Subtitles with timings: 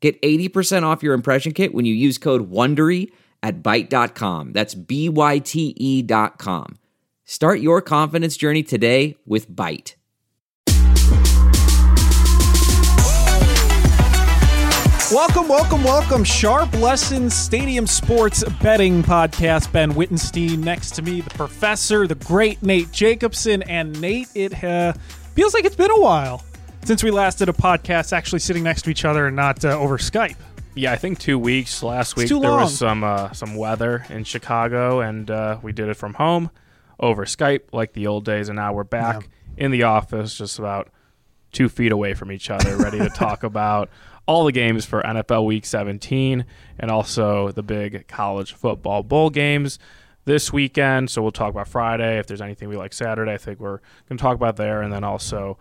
[0.00, 3.10] Get 80% off your impression kit when you use code WONDERY
[3.42, 4.52] at Byte.com.
[4.52, 6.78] That's B-Y-T-E dot com.
[7.24, 9.94] Start your confidence journey today with Byte.
[15.10, 16.22] Welcome, welcome, welcome.
[16.22, 19.72] Sharp Lessons Stadium Sports Betting Podcast.
[19.72, 23.62] Ben Wittenstein next to me, the professor, the great Nate Jacobson.
[23.62, 24.92] And Nate, it uh,
[25.34, 26.44] feels like it's been a while
[26.88, 29.78] since we last did a podcast actually sitting next to each other and not uh,
[29.78, 30.36] over Skype.
[30.74, 31.82] Yeah, I think two weeks.
[31.82, 32.62] Last week there long.
[32.62, 36.50] was some uh, some weather in Chicago, and uh, we did it from home
[36.98, 38.48] over Skype, like the old days.
[38.48, 40.88] And now we're back in the office, just about
[41.52, 43.90] two feet away from each other, ready to talk about
[44.24, 46.46] all the games for NFL Week 17
[46.78, 49.78] and also the big college football bowl games
[50.24, 51.10] this weekend.
[51.10, 52.18] So we'll talk about Friday.
[52.18, 54.90] If there's anything we like Saturday, I think we're going to talk about there, and
[54.90, 55.58] then also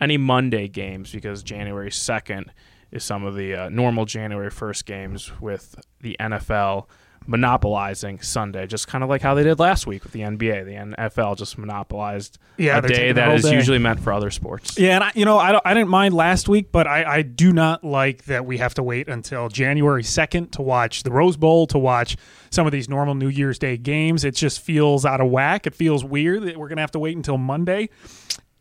[0.00, 2.46] any Monday games because January 2nd
[2.90, 6.86] is some of the uh, normal January 1st games with the NFL
[7.26, 10.64] monopolizing Sunday, just kind of like how they did last week with the NBA.
[10.64, 13.54] The NFL just monopolized Yeah, a day that is day.
[13.54, 14.78] usually meant for other sports.
[14.78, 17.22] Yeah, and I, you know, I, don't, I didn't mind last week, but I, I
[17.22, 21.36] do not like that we have to wait until January 2nd to watch the Rose
[21.36, 22.16] Bowl, to watch
[22.50, 24.24] some of these normal New Year's Day games.
[24.24, 25.66] It just feels out of whack.
[25.66, 27.90] It feels weird that we're going to have to wait until Monday.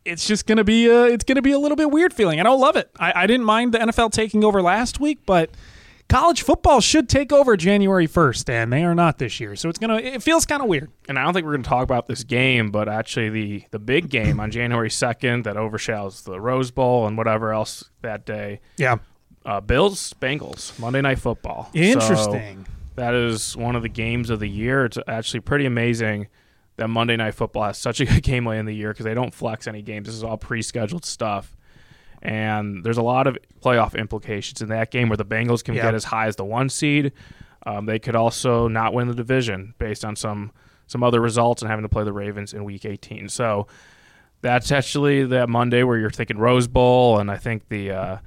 [0.06, 2.40] It's just gonna be a, it's gonna be a little bit weird feeling.
[2.40, 2.90] I don't love it.
[3.00, 5.52] I, I didn't mind the NFL taking over last week, but
[6.08, 9.56] college football should take over January first, and they are not this year.
[9.56, 10.90] So it's gonna it feels kind of weird.
[11.08, 13.80] And I don't think we're going to talk about this game, but actually the the
[13.80, 18.62] big game on January 2nd that overshadows the Rose Bowl and whatever else that day.
[18.78, 18.98] Yeah,
[19.46, 21.70] Uh, Bills Bengals Monday Night Football.
[21.74, 22.66] So interesting.
[22.96, 24.86] that is one of the games of the year.
[24.86, 26.28] It's actually pretty amazing
[26.80, 29.14] that Monday Night Football has such a good game late in the year because they
[29.14, 30.08] don't flex any games.
[30.08, 31.56] This is all pre-scheduled stuff,
[32.22, 35.84] and there's a lot of playoff implications in that game where the Bengals can Yeah.
[35.84, 37.12] get as high as the one seed.
[37.66, 40.52] Um, they could also not win the division based on some
[40.88, 43.30] some other results and having to play the Ravens in Week 18.
[43.30, 43.68] So
[44.42, 48.18] that's actually that Monday where you're thinking Rose Bowl, and I think the uh,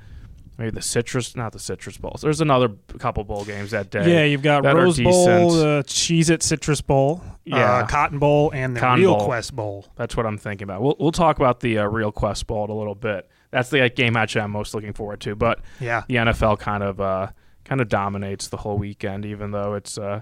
[0.63, 2.21] maybe the Citrus, not the Citrus Bowls.
[2.23, 2.69] There's another
[2.99, 4.09] couple bowl games that day.
[4.11, 7.57] Yeah, you've got Rose Bowl, the Cheez It Citrus Bowl, Yeah.
[7.79, 9.27] uh, Cotton Bowl, and the Cotton Real Bowl.
[9.27, 9.87] Quest Bowl.
[9.97, 10.81] That's what I'm thinking about.
[10.83, 13.29] We'll, we'll talk about the uh, ReliaQuest Bowl in a little bit.
[13.51, 15.35] That's the uh, game actually I'm most looking forward to.
[15.35, 16.05] But Yeah.
[16.09, 17.29] the NFL kind of uh,
[17.65, 20.21] kind of dominates the whole weekend, even though it's uh,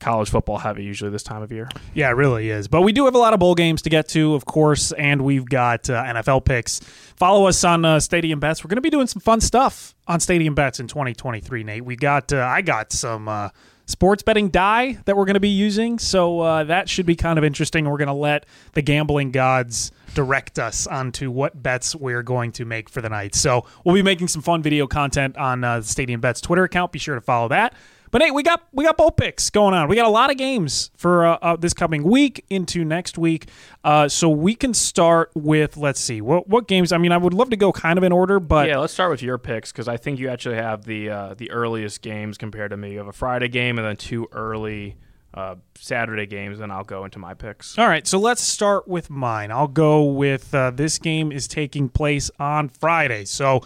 [0.00, 1.68] college football heavy usually this time of year.
[1.94, 2.68] Yeah, it really is.
[2.68, 5.22] But we do have a lot of bowl games to get to, of course, and
[5.22, 6.80] we've got uh, NFL picks.
[7.16, 8.64] Follow us on uh, Stadium Bets.
[8.64, 11.84] We're going to be doing some fun stuff on Stadium Bets in 2023, Nate.
[11.84, 13.50] We got, uh, I got some uh,
[13.86, 17.38] sports betting die that we're going to be using, so uh, that should be kind
[17.38, 17.88] of interesting.
[17.88, 22.64] We're going to let the gambling gods direct us onto what bets we're going to
[22.64, 23.34] make for the night.
[23.34, 26.92] So we'll be making some fun video content on uh, the Stadium Bets Twitter account.
[26.92, 27.74] Be sure to follow that.
[28.14, 29.88] But hey, we got we got bowl picks going on.
[29.88, 33.48] We got a lot of games for uh, uh, this coming week into next week.
[33.82, 36.92] Uh, so we can start with let's see what what games.
[36.92, 39.10] I mean, I would love to go kind of in order, but yeah, let's start
[39.10, 42.70] with your picks because I think you actually have the uh, the earliest games compared
[42.70, 42.92] to me.
[42.92, 44.94] You have a Friday game and then two early
[45.34, 47.76] uh, Saturday games, and I'll go into my picks.
[47.76, 49.50] All right, so let's start with mine.
[49.50, 53.24] I'll go with uh, this game is taking place on Friday.
[53.24, 53.62] So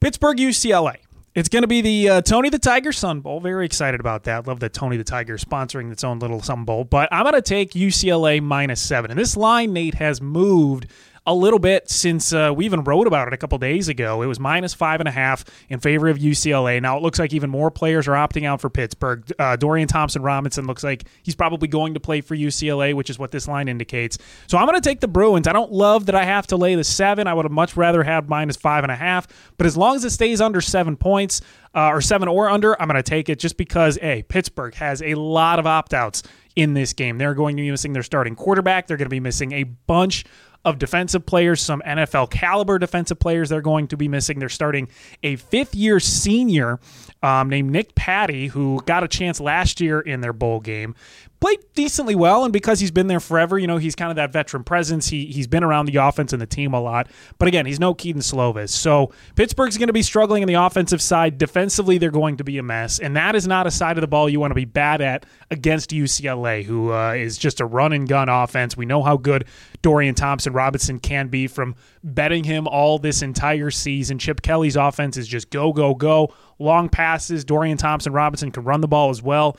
[0.00, 1.05] Pittsburgh UCLA.
[1.36, 3.40] It's going to be the uh, Tony the Tiger Sun Bowl.
[3.40, 4.46] Very excited about that.
[4.46, 6.84] Love that Tony the Tiger sponsoring its own little Sun Bowl.
[6.84, 9.10] But I'm going to take UCLA minus seven.
[9.10, 10.86] And this line, Nate, has moved
[11.26, 14.22] a little bit since uh, we even wrote about it a couple days ago.
[14.22, 16.80] It was minus five and a half in favor of UCLA.
[16.80, 19.30] Now it looks like even more players are opting out for Pittsburgh.
[19.38, 23.18] Uh, Dorian Thompson Robinson looks like he's probably going to play for UCLA, which is
[23.18, 24.18] what this line indicates.
[24.46, 25.48] So I'm going to take the Bruins.
[25.48, 27.26] I don't love that I have to lay the seven.
[27.26, 29.26] I would have much rather had minus five and a half.
[29.56, 31.40] But as long as it stays under seven points,
[31.74, 35.02] uh, or seven or under, I'm going to take it just because, A, Pittsburgh has
[35.02, 36.22] a lot of opt outs
[36.56, 37.18] in this game.
[37.18, 38.86] They're going to be missing their starting quarterback.
[38.86, 40.24] They're going to be missing a bunch
[40.64, 44.38] of defensive players, some NFL caliber defensive players they're going to be missing.
[44.38, 44.88] They're starting
[45.22, 46.80] a fifth year senior
[47.22, 50.94] um, named Nick Patti, who got a chance last year in their bowl game.
[51.40, 54.32] Played decently well, and because he's been there forever, you know, he's kind of that
[54.32, 55.08] veteran presence.
[55.08, 57.08] He he's been around the offense and the team a lot.
[57.38, 58.70] But again, he's no Kedon Slovis.
[58.70, 61.38] So Pittsburgh's going to be struggling in the offensive side.
[61.38, 64.06] Defensively, they're going to be a mess, and that is not a side of the
[64.06, 67.92] ball you want to be bad at against UCLA, who uh, is just a run
[67.92, 68.76] and gun offense.
[68.76, 69.46] We know how good
[69.82, 74.18] Dorian Thompson Robinson can be from betting him all this entire season.
[74.18, 77.44] Chip Kelly's offense is just go go go, long passes.
[77.44, 79.56] Dorian Thompson Robinson can run the ball as well.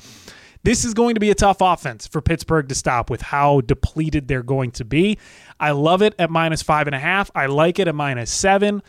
[0.68, 4.28] This is going to be a tough offense for Pittsburgh to stop with how depleted
[4.28, 5.18] they're going to be.
[5.62, 7.32] I love it at minus five and a half.
[7.34, 8.84] I like it at minus seven.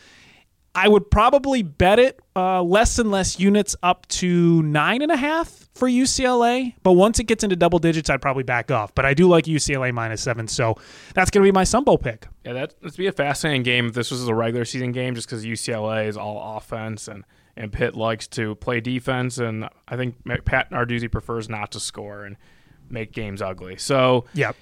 [0.75, 5.17] I would probably bet it uh, less and less units up to nine and a
[5.17, 6.75] half for UCLA.
[6.83, 8.93] But once it gets into double digits, I'd probably back off.
[8.93, 10.75] But I do like UCLA minus seven, so
[11.15, 12.27] that's going to be my Sunbowl pick.
[12.45, 15.29] Yeah, that, that'd be a fascinating game if this was a regular season game, just
[15.29, 17.23] because UCLA is all offense and–
[17.59, 20.15] and Pitt likes to play defense, and I think
[20.45, 22.37] Pat Narduzzi prefers not to score and
[22.89, 23.77] make games ugly.
[23.77, 24.57] So, yep.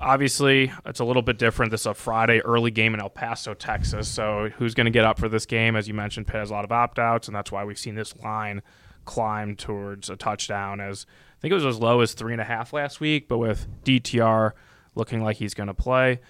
[0.00, 1.70] Obviously, it's a little bit different.
[1.70, 4.08] This is a Friday early game in El Paso, Texas.
[4.08, 5.76] So, who's going to get up for this game?
[5.76, 7.94] As you mentioned, Pitt has a lot of opt outs, and that's why we've seen
[7.94, 8.62] this line
[9.04, 10.80] climb towards a touchdown.
[10.80, 11.06] As
[11.38, 13.68] I think it was as low as three and a half last week, but with
[13.84, 14.52] DTR
[14.94, 16.20] looking like he's going to play,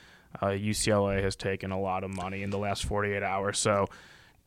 [0.43, 3.57] uh, UCLA has taken a lot of money in the last 48 hours.
[3.59, 3.87] So,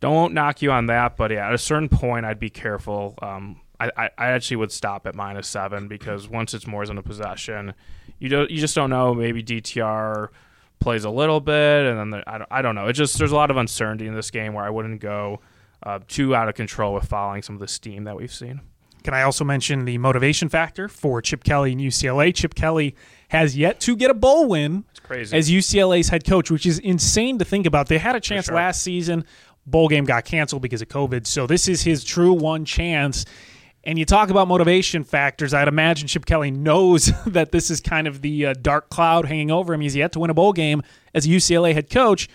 [0.03, 3.17] don't knock you on that, but yeah, at a certain point, I'd be careful.
[3.21, 6.97] Um, I, I, I, actually would stop at minus seven because once it's more than
[6.97, 7.73] a possession,
[8.19, 9.13] you don't you just don't know.
[9.13, 10.27] Maybe DTR
[10.81, 12.88] plays a little bit, and then the, I, don't, I don't know.
[12.88, 15.39] It just there's a lot of uncertainty in this game where I wouldn't go
[15.83, 18.59] uh, too out of control with following some of the steam that we've seen.
[19.05, 22.35] Can I also mention the motivation factor for Chip Kelly and UCLA?
[22.35, 22.95] Chip Kelly
[23.29, 25.35] has yet to get a bowl win It's crazy.
[25.35, 27.88] as UCLA's head coach, which is insane to think about.
[27.88, 28.55] They had a chance sure.
[28.55, 29.25] last season
[29.65, 31.25] bowl game got canceled because of COVID.
[31.25, 33.25] So this is his true one chance.
[33.86, 35.54] And you talk about motivation factors.
[35.54, 39.51] I'd imagine Chip Kelly knows that this is kind of the uh, dark cloud hanging
[39.51, 39.81] over him.
[39.81, 40.81] He's yet to win a bowl game
[41.13, 42.30] as a UCLA head coach.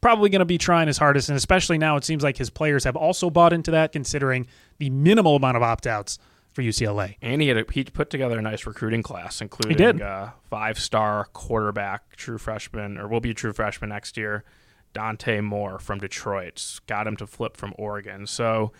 [0.00, 2.82] Probably going to be trying his hardest, and especially now it seems like his players
[2.82, 4.48] have also bought into that, considering
[4.78, 6.18] the minimal amount of opt outs
[6.50, 7.14] for UCLA.
[7.22, 11.26] And he had a, he put together a nice recruiting class, including a five star
[11.32, 14.42] quarterback, true freshman, or will be a true freshman next year
[14.92, 16.80] Dante Moore from Detroit.
[16.86, 18.26] Got him to flip from Oregon.
[18.26, 18.72] So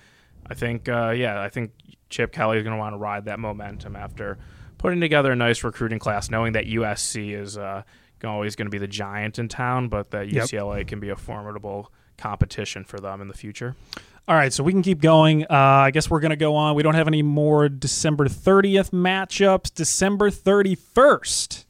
[0.46, 1.72] I think, uh, yeah, I think
[2.10, 4.38] Chip Kelly is going to want to ride that momentum after
[4.78, 7.82] putting together a nice recruiting class, knowing that USC is uh,
[8.24, 10.86] always going to be the giant in town, but that UCLA yep.
[10.86, 13.74] can be a formidable competition for them in the future.
[14.28, 15.44] All right, so we can keep going.
[15.44, 16.76] Uh, I guess we're going to go on.
[16.76, 19.74] We don't have any more December 30th matchups.
[19.74, 21.64] December 31st.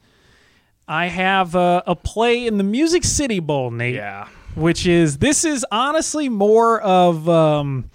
[0.93, 3.95] I have a, a play in the Music City Bowl, Nate.
[3.95, 4.29] Yeah.
[4.55, 7.89] Which is this is honestly more of um,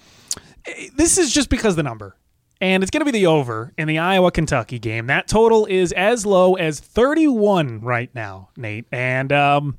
[0.96, 2.18] this is just because the number.
[2.60, 5.06] And it's going to be the over in the Iowa Kentucky game.
[5.06, 8.88] That total is as low as 31 right now, Nate.
[8.92, 9.78] And um,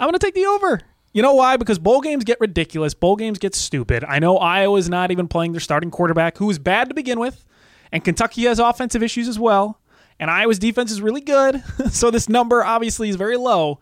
[0.00, 0.80] I'm going to take the over.
[1.12, 1.56] You know why?
[1.56, 2.94] Because bowl games get ridiculous.
[2.94, 4.02] Bowl games get stupid.
[4.02, 7.44] I know Iowa's not even playing their starting quarterback, who is bad to begin with,
[7.92, 9.80] and Kentucky has offensive issues as well
[10.20, 11.64] and Iowa's defense is really good.
[11.90, 13.80] so this number obviously is very low.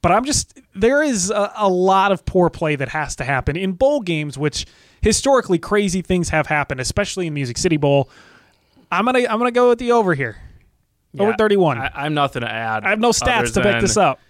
[0.00, 3.56] But I'm just there is a, a, lot of poor play that has to happen
[3.56, 4.64] in bowl games, which
[5.00, 8.08] historically crazy things have happened, especially in Music City Bowl.
[8.92, 10.36] I'm gonna I'm gonna go with the over here,
[11.12, 11.78] yeah, over 31.
[11.78, 12.84] I, am nothing to add.
[12.84, 14.20] I have no stats to back this up.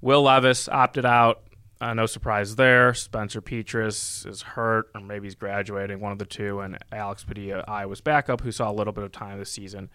[0.00, 1.42] Will Levis opted out.
[1.80, 2.92] Uh, no surprise there.
[2.92, 6.60] Spencer Petras is hurt, or maybe he's graduating, one of the two.
[6.60, 9.90] And Alex Padilla, Iowa's backup, who saw a little bit of time this season,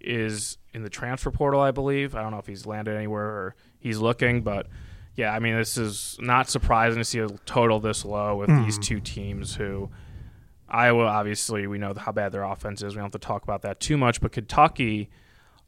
[0.00, 2.14] is in the transfer portal, I believe.
[2.14, 4.66] I don't know if he's landed anywhere or he's looking, but
[5.16, 8.64] yeah, I mean, this is not surprising to see a total this low with mm.
[8.64, 9.90] these two teams who
[10.68, 12.94] Iowa, obviously, we know how bad their offense is.
[12.94, 15.10] We don't have to talk about that too much, but Kentucky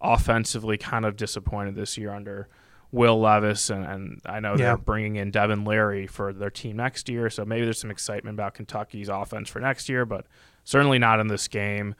[0.00, 2.48] offensively kind of disappointed this year under
[2.92, 4.56] Will Levis, and, and I know yeah.
[4.56, 8.34] they're bringing in Devin Leary for their team next year, so maybe there's some excitement
[8.34, 10.26] about Kentucky's offense for next year, but
[10.64, 11.94] certainly not in this game.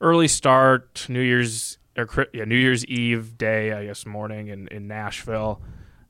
[0.00, 4.86] Early start, New Year's or yeah, New Year's Eve day, I guess morning in, in
[4.86, 5.60] Nashville.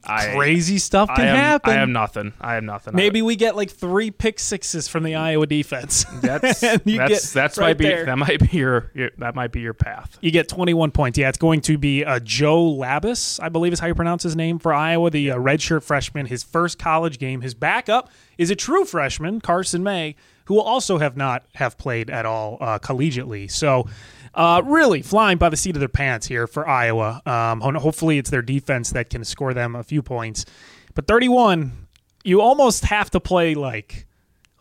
[0.09, 1.71] I, Crazy stuff can I am, happen.
[1.71, 2.33] I have nothing.
[2.41, 2.95] I have nothing.
[2.95, 6.05] Maybe we get like three pick sixes from the Iowa defense.
[6.23, 8.05] That's that's that's right might be there.
[8.05, 10.19] that might be your, your, that might be your path.
[10.21, 11.19] You get twenty one points.
[11.19, 14.37] Yeah, it's going to be uh, Joe Labas, I believe is how you pronounce his
[14.37, 16.27] name for Iowa, the uh, redshirt freshman.
[16.27, 17.41] His first college game.
[17.41, 22.11] His backup is a true freshman, Carson May, who will also have not have played
[22.11, 23.51] at all uh, collegiately.
[23.51, 23.87] So
[24.35, 27.23] uh, really flying by the seat of their pants here for Iowa.
[27.27, 30.45] Um, hopefully, it's their defense that can score them a few points.
[30.95, 31.87] But 31,
[32.25, 34.07] you almost have to play like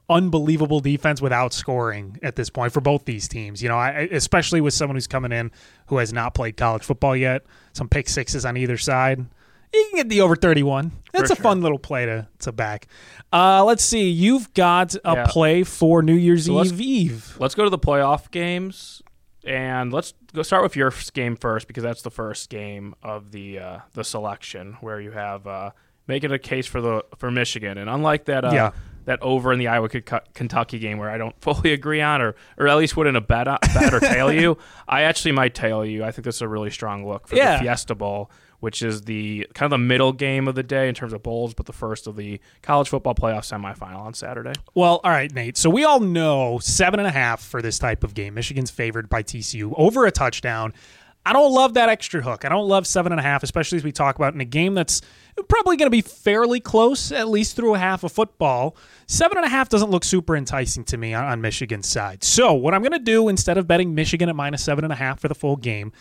[0.10, 3.62] unbelievable defense without scoring at this point for both these teams.
[3.62, 5.52] You know, I, especially with someone who's coming in
[5.88, 7.44] who has not played college football yet.
[7.74, 9.26] Some pick sixes on either side.
[9.74, 10.94] You can get the over 31.
[11.12, 11.44] That's For a sure.
[11.44, 12.88] fun little play to, to back.
[13.34, 14.10] Uh, let's see.
[14.10, 15.26] You've got a Yeah.
[15.28, 17.38] play for New Year's So let's- Eve Eve.
[17.40, 19.02] Let's go to the playoff games,
[19.48, 23.60] and let's go start with your game first because that's the first game of the
[23.60, 25.72] uh, the selection where you have uh,
[26.08, 28.72] making a case for the for Michigan, and unlike that uh, Yeah.
[29.06, 32.68] that over in the Iowa Kentucky- game where I don't fully agree on, or or
[32.68, 36.04] at least wouldn't have bet, bet or tail you, I actually might tail you.
[36.04, 37.58] I think this is a really strong look for Yeah.
[37.58, 38.30] the Fiesta Bowl.
[38.60, 41.54] Which is the kind of the middle game of the day in terms of bowls,
[41.54, 44.54] but the first of the college football playoff semifinal on Saturday.
[44.74, 45.58] Well, all right, Nate.
[45.58, 48.34] So we all know seven and a half for this type of game.
[48.34, 50.74] Michigan's favored by TCU over a touchdown.
[51.28, 52.46] I don't love that extra hook.
[52.46, 54.74] I don't love seven and a half, especially as we talk about in a game
[54.74, 55.02] that's
[55.50, 58.78] probably going to be fairly close, at least through a half of football.
[59.08, 62.24] Seven and a half doesn't look super enticing to me on, on Michigan's side.
[62.24, 64.96] So what I'm going to do instead of betting Michigan at minus seven and a
[64.96, 65.92] half for the full game,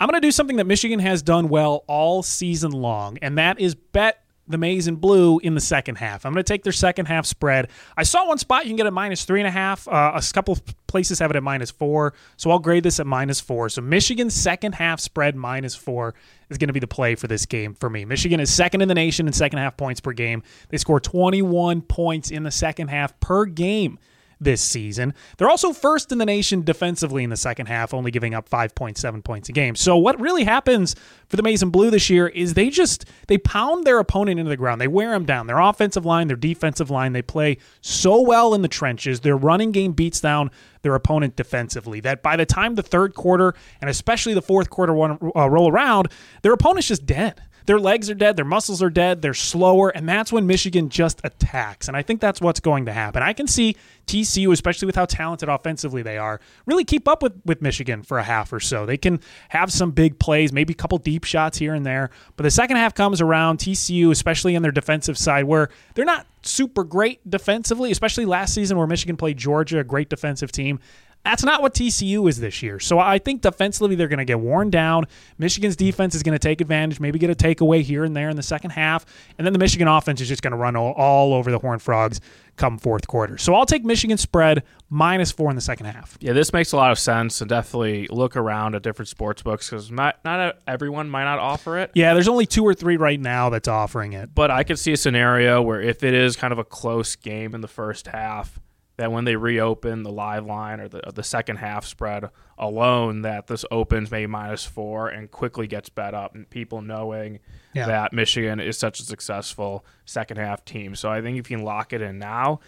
[0.00, 3.60] I'm going to do something that Michigan has done well all season long, and that
[3.60, 6.24] is bet the maize and blue in the second half.
[6.24, 7.68] I'm going to take their second half spread.
[7.98, 9.86] I saw one spot you can get at minus three and a half.
[9.86, 13.06] Uh, a couple of places have it at minus four, so I'll grade this at
[13.06, 13.68] minus four.
[13.68, 16.14] So Michigan's second half spread minus four
[16.48, 18.06] is going to be the play for this game for me.
[18.06, 20.42] Michigan is second in the nation in second half points per game.
[20.70, 23.98] They score 21 points in the second half per game
[24.40, 25.14] this season.
[25.36, 29.22] They're also first in the nation defensively in the second half, only giving up 5.7
[29.22, 29.74] points a game.
[29.74, 30.96] So what really happens
[31.28, 34.48] for the maize and blue this year is they just they pound their opponent into
[34.48, 34.80] the ground.
[34.80, 35.46] They wear them down.
[35.46, 39.20] Their offensive line, their defensive line, they play so well in the trenches.
[39.20, 40.50] Their running game beats down
[40.82, 44.94] their opponent defensively that by the time the third quarter and especially the fourth quarter
[44.94, 46.08] one, uh, roll around,
[46.42, 47.42] their opponent's just dead.
[47.70, 51.20] Their legs are dead, their muscles are dead, they're slower, and that's when Michigan just
[51.22, 51.86] attacks.
[51.86, 53.22] And I think that's what's going to happen.
[53.22, 53.76] I can see
[54.08, 58.18] TCU, especially with how talented offensively they are, really keep up with, with Michigan for
[58.18, 58.86] a half or so.
[58.86, 62.10] They can have some big plays, maybe a couple deep shots here and there.
[62.34, 66.26] But the second half comes around, TCU, especially on their defensive side, where they're not
[66.42, 70.80] super great defensively, especially last season where Michigan played Georgia, a great defensive team.
[71.24, 72.80] That's not what TCU is this year.
[72.80, 75.04] So I think defensively they're going to get worn down.
[75.38, 78.36] Michigan's defense is going to take advantage, maybe get a takeaway here and there in
[78.36, 79.04] the second half,
[79.36, 81.82] and then the Michigan offense is just going to run all, all over the Horned
[81.82, 82.20] Frogs
[82.56, 83.38] come fourth quarter.
[83.38, 86.16] So I'll take Michigan spread minus four in the second half.
[86.20, 89.68] Yeah, this makes a lot of sense, and definitely look around at different sports books
[89.68, 91.90] because not not everyone might not offer it.
[91.94, 94.34] Yeah, there's only two or three right now that's offering it.
[94.34, 97.54] But I could see a scenario where if it is kind of a close game
[97.54, 98.60] in the first half,
[99.00, 102.28] that when they reopen the live line or the uh, the second half spread
[102.58, 107.40] alone, that this opens maybe minus four and quickly gets bet up, and people knowing
[107.72, 107.86] Yeah.
[107.86, 110.94] that Michigan is such a successful second half team.
[110.94, 112.60] So I think if you can lock it in now.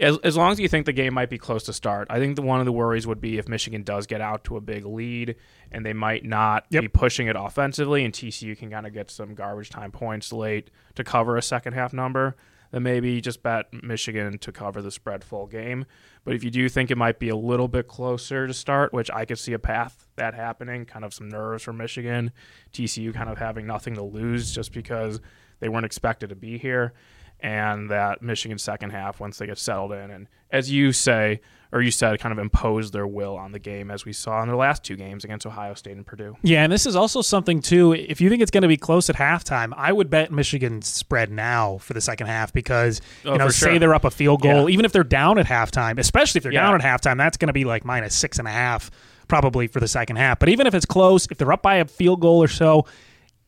[0.00, 2.36] As, as long as you think the game might be close to start, I think
[2.36, 4.84] the one of the worries would be if Michigan does get out to a big
[4.86, 5.34] lead
[5.72, 6.82] and they might not Yep.
[6.82, 10.70] be pushing it offensively, and TCU can kind of get some garbage time points late
[10.94, 12.36] to cover a second half number,
[12.70, 15.86] then maybe just bet Michigan to cover the spread full game.
[16.24, 19.10] But if you do think it might be a little bit closer to start, which
[19.10, 22.32] I could see a path that happening, kind of some nerves for Michigan,
[22.72, 25.20] TCU kind of having nothing to lose just because
[25.60, 26.92] they weren't expected to be here,
[27.40, 31.40] and that Michigan second half once they get settled in and as you say
[31.70, 34.48] or you said kind of impose their will on the game as we saw in
[34.48, 36.34] their last two games against Ohio State and Purdue.
[36.42, 37.92] Yeah, and this is also something too.
[37.92, 41.30] If you think it's going to be close at halftime, I would bet Michigan spread
[41.30, 43.78] now for the second half because Oh, you know, say sure.
[43.80, 44.72] they're up a field goal, Yeah.
[44.72, 46.62] even if they're down at halftime, especially if they're Yeah.
[46.62, 48.90] down at halftime, that's going to be like minus six and a half
[49.28, 50.38] probably for the second half.
[50.38, 52.86] But even if it's close, if they're up by a field goal or so,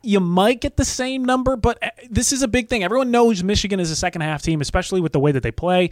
[0.02, 1.56] you might get the same number.
[1.56, 2.82] But uh, this is a big thing.
[2.82, 5.90] Everyone knows Michigan is a second half team, especially with the way that they play.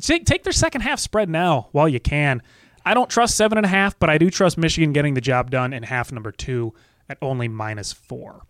[0.00, 2.42] Take, take their second half spread now while you can.
[2.84, 5.50] I don't trust seven and a half, but I do trust Michigan getting the job
[5.50, 6.74] done in half number two
[7.08, 8.42] at only minus four.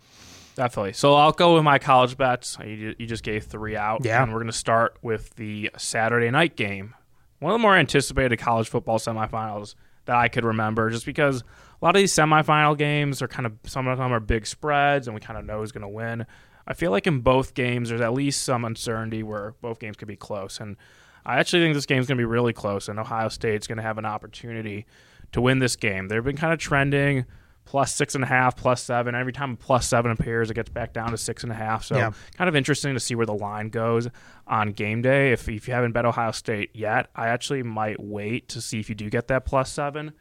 [0.56, 0.94] Definitely.
[0.94, 2.56] So I'll go with my college bets.
[2.64, 4.04] You, you just gave three out.
[4.04, 4.22] Yeah.
[4.22, 6.94] And we're going to start with the Saturday night game.
[7.38, 9.74] One of the more anticipated college football semifinals
[10.06, 11.44] that I could remember, just because
[11.80, 15.08] a lot of these semifinal games are kind of, some of them are big spreads
[15.08, 16.26] and we kind of know who's going to win.
[16.66, 20.08] I feel like in both games, there's at least some uncertainty where both games could
[20.08, 20.58] be close.
[20.58, 20.76] And
[21.24, 23.82] I actually think this game's going to be really close, and Ohio State's going to
[23.82, 24.86] have an opportunity
[25.32, 26.08] to win this game.
[26.08, 27.24] They've been kind of trending
[27.64, 29.14] plus six and a half, plus seven.
[29.16, 31.84] Every time a plus seven appears, it gets back down to six and a half.
[31.84, 32.12] So Yeah.
[32.36, 34.08] kind of interesting to see where the line goes
[34.46, 35.32] on game day.
[35.32, 38.88] If, if you haven't bet Ohio State yet, I actually might wait to see if
[38.88, 40.12] you do get that plus seven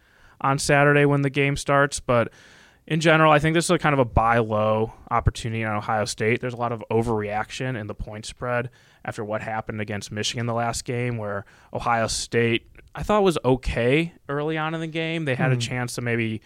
[0.42, 2.00] on Saturday when the game starts.
[2.00, 2.32] But
[2.88, 6.06] in general, I think this is a kind of a buy low opportunity on Ohio
[6.06, 6.42] State.
[6.42, 8.70] There's a lot of overreaction in the point spread
[9.04, 14.14] after what happened against Michigan the last game, where Ohio State I thought was okay
[14.30, 15.26] early on in the game.
[15.26, 15.56] They had mm.
[15.56, 16.42] a chance to maybe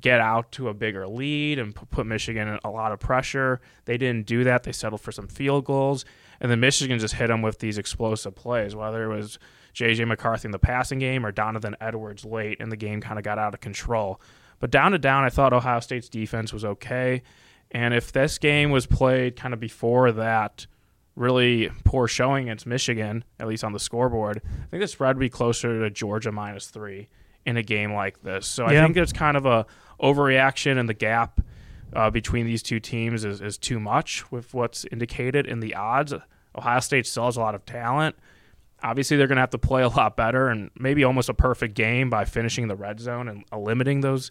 [0.00, 3.60] get out to a bigger lead and put Michigan in a lot of pressure.
[3.84, 4.64] They didn't do that.
[4.64, 6.04] They settled for some field goals,
[6.40, 9.38] and then Michigan just hit them with these explosive plays, whether it was
[9.78, 10.06] J.J.
[10.06, 13.38] McCarthy in the passing game or Donovan Edwards late, and the game kind of got
[13.38, 14.20] out of control.
[14.58, 17.22] But down to down, I thought Ohio State's defense was okay.
[17.70, 20.66] And if this game was played kind of before that
[21.14, 25.20] really poor showing against Michigan, at least on the scoreboard, I think the spread would
[25.20, 27.08] be closer to Georgia minus three
[27.46, 28.48] in a game like this.
[28.48, 28.80] So yeah.
[28.80, 29.64] I think it's kind of a
[30.02, 31.40] overreaction, and the gap
[31.92, 36.12] uh, between these two teams is, is too much with what's indicated in the odds.
[36.56, 38.16] Ohio State still has a lot of talent.
[38.82, 41.74] Obviously, they're going to have to play a lot better and maybe almost a perfect
[41.74, 44.30] game by finishing the red zone and limiting those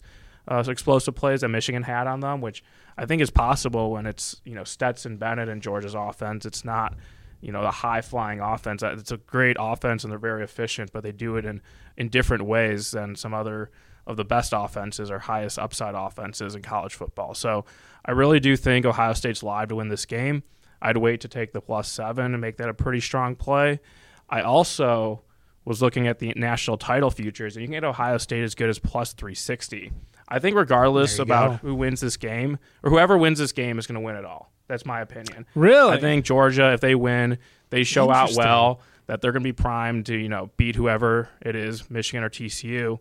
[0.50, 2.64] uh, explosive plays that Michigan had on them, which
[2.96, 6.46] I think is possible when it's you know Stetson Bennett and Georgia's offense.
[6.46, 6.96] It's not
[7.40, 8.82] you know the high flying offense.
[8.82, 11.60] Uh, it's a great offense and they're very efficient, but they do it in
[11.96, 13.70] in different ways than some other
[14.06, 17.34] of the best offenses or highest upside offenses in college football.
[17.34, 17.66] So
[18.06, 20.42] I really do think Ohio State's live to win this game.
[20.80, 23.80] I'd wait to take the plus seven and make that a pretty strong play.
[24.28, 25.22] I also
[25.64, 28.70] was looking at the national title futures, and you can get Ohio State as good
[28.70, 29.92] as plus 360.
[30.28, 31.68] I think regardless about go.
[31.68, 34.52] who wins this game or whoever wins this game is going to win it all.
[34.66, 35.46] That's my opinion.
[35.54, 35.96] Really?
[35.96, 37.38] I think Georgia, if they win,
[37.70, 41.30] they show out well that they're going to be primed to you know beat whoever
[41.40, 42.98] it is, Michigan or TCU.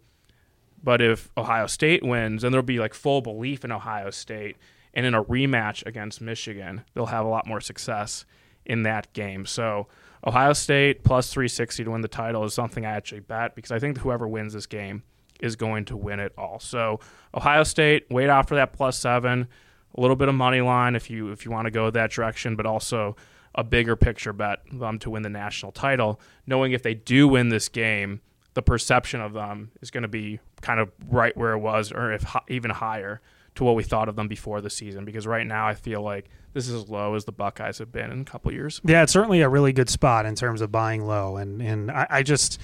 [0.81, 4.55] But if Ohio State wins, then there'll be like full belief in Ohio State,
[4.93, 8.25] and in a rematch against Michigan, they'll have a lot more success
[8.65, 9.46] in that game.
[9.46, 9.88] So
[10.25, 13.79] Ohio State plus 360 to win the title is something I actually bet because I
[13.79, 15.03] think whoever wins this game
[15.39, 16.59] is going to win it all.
[16.59, 17.00] So
[17.33, 19.47] Ohio State, wait out for that plus seven,
[19.95, 22.55] a little bit of money line if you if you want to go that direction,
[22.55, 23.15] but also
[23.55, 27.50] a bigger picture bet them to win the national title, knowing if they do win
[27.50, 28.21] this game,
[28.53, 32.12] the perception of them is going to be kind of right where it was, or
[32.12, 33.21] if even higher
[33.57, 35.05] to what we thought of them before the season.
[35.05, 38.11] Because right now, I feel like this is as low as the Buckeyes have been
[38.11, 38.81] in a couple years.
[38.83, 42.07] Yeah, it's certainly a really good spot in terms of buying low, and and I,
[42.09, 42.59] I just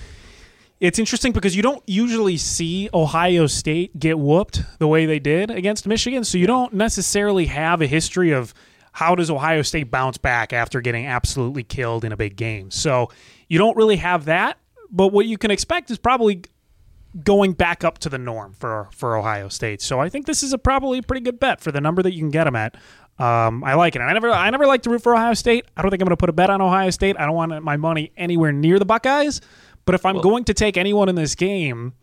[0.79, 5.49] it's interesting because you don't usually see Ohio State get whooped the way they did
[5.49, 6.23] against Michigan.
[6.23, 8.53] So you don't necessarily have a history of
[8.91, 12.69] how does Ohio State bounce back after getting absolutely killed in a big game.
[12.69, 13.09] So
[13.47, 14.57] you don't really have that.
[14.91, 16.43] But what you can expect is probably
[17.23, 19.81] going back up to the norm for for Ohio State.
[19.81, 22.13] So I think this is a probably a pretty good bet for the number that
[22.13, 22.75] you can get them at.
[23.19, 23.99] Um, I like it.
[23.99, 25.65] I never I never like to root for Ohio State.
[25.77, 27.15] I don't think I'm going to put a bet on Ohio State.
[27.19, 29.41] I don't want my money anywhere near the Buckeyes.
[29.85, 31.93] But if I'm well, going to take anyone in this game,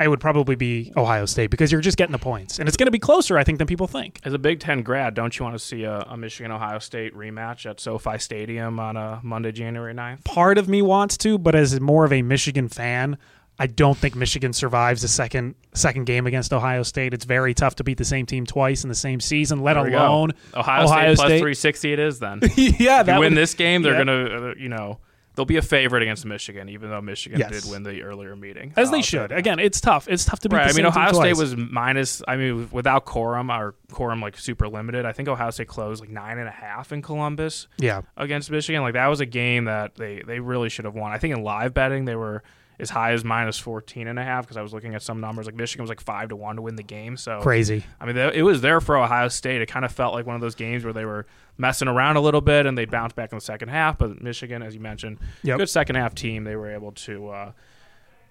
[0.00, 2.86] I would probably be Ohio State because you're just getting the points, and it's going
[2.86, 4.20] to be closer, I think, than people think.
[4.24, 7.14] As a Big Ten grad, don't you want to see a, a Michigan Ohio State
[7.14, 10.24] rematch at SoFi Stadium on a Monday, January 9th?
[10.24, 13.18] Part of me wants to, but as more of a Michigan fan,
[13.58, 17.12] I don't think Michigan survives a second second game against Ohio State.
[17.12, 20.32] It's very tough to beat the same team twice in the same season, let alone
[20.54, 22.40] Ohio, Ohio State, State plus 360 it is then.
[22.56, 24.04] yeah, if you win would, this game, they're yeah.
[24.04, 24.98] going to, uh, you know,
[25.34, 27.50] they'll be a favorite against Michigan, even though Michigan yes.
[27.50, 28.72] did win the earlier meeting.
[28.76, 29.32] As they should.
[29.32, 30.08] Again, it's tough.
[30.08, 30.56] It's tough to beat.
[30.56, 30.70] Right.
[30.70, 32.22] I mean, Ohio State was minus.
[32.26, 35.04] I mean, without Corum, our Corum like super limited.
[35.04, 37.66] I think Ohio State closed like nine and a half in Columbus.
[37.78, 38.02] Yeah.
[38.16, 41.12] Against Michigan, like that was a game that they they really should have won.
[41.12, 42.42] I think in live betting they were
[42.80, 45.46] as high as minus 14 and a half because I was looking at some numbers
[45.46, 47.84] like Michigan was like 5 to 1 to win the game so crazy.
[48.00, 49.60] I mean it was there for Ohio State.
[49.60, 52.20] It kind of felt like one of those games where they were messing around a
[52.20, 55.18] little bit and they bounced back in the second half but Michigan as you mentioned
[55.42, 55.58] yep.
[55.58, 56.44] good second half team.
[56.44, 57.52] They were able to uh,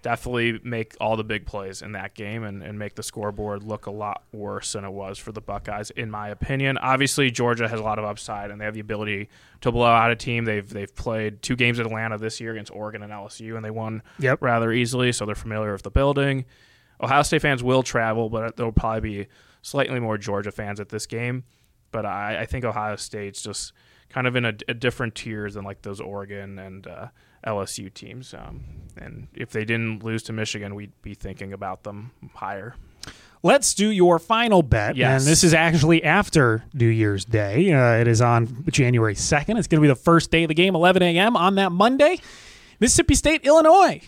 [0.01, 3.85] definitely make all the big plays in that game and, and make the scoreboard look
[3.85, 6.77] a lot worse than it was for the Buckeyes, in my opinion.
[6.77, 9.29] Obviously, Georgia has a lot of upside and they have the ability
[9.61, 10.45] to blow out a team.
[10.45, 13.71] They've they've played two games at Atlanta this year against Oregon and LSU, and they
[13.71, 14.41] won yep.
[14.41, 16.45] rather easily, so they're familiar with the building.
[17.01, 19.27] Ohio State fans will travel, but there'll probably be
[19.61, 21.43] slightly more Georgia fans at this game.
[21.91, 23.73] But I, I think Ohio State's just
[24.09, 27.07] kind of in a, a different tier than like those Oregon and uh,
[27.45, 28.33] LSU teams.
[28.33, 28.63] Um,
[28.97, 32.75] and if they didn't lose to Michigan, we'd be thinking about them higher.
[33.43, 34.95] Let's do your final bet.
[34.95, 35.21] Yes.
[35.21, 37.71] And this is actually after New Year's Day.
[37.71, 39.57] Uh, it is on January 2nd.
[39.57, 41.37] It's going to be the first day of the game, 11 a.m.
[41.37, 42.19] on that Monday.
[42.79, 44.01] Mississippi State, Illinois.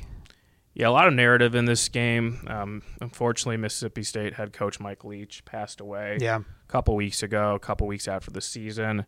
[0.79, 2.39] Yeah, a lot of narrative in this game.
[2.47, 6.37] Um, unfortunately, Mississippi State head coach Mike Leach passed away yeah.
[6.37, 9.05] a couple weeks ago, a couple weeks after the season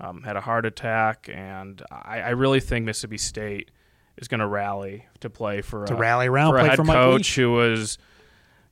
[0.00, 3.70] um, had a heart attack, and I, I, really think Mississippi State
[4.18, 6.84] is going to rally to play for to a, rally around for a head for
[6.84, 7.96] coach who was